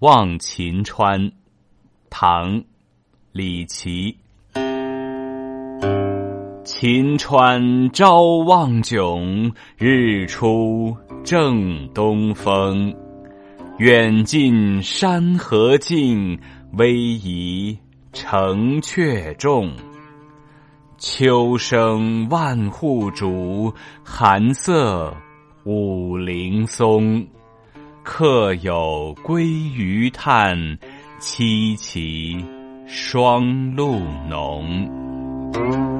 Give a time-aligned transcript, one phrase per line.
[0.00, 1.32] 望秦川，
[2.10, 2.60] 唐·
[3.32, 4.14] 李颀。
[6.64, 12.94] 秦川朝望迥，日出正东风。
[13.78, 16.38] 远近山河静，
[16.74, 17.78] 逶迤
[18.12, 19.72] 城阙众。
[20.98, 23.72] 秋声万户渚，
[24.04, 25.16] 寒色
[25.64, 27.26] 五陵松。
[28.06, 30.56] 客有归余叹，
[31.20, 32.40] 凄凄
[32.86, 33.98] 霜露
[34.30, 35.95] 浓。